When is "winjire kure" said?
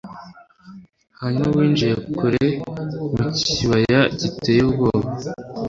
1.57-2.45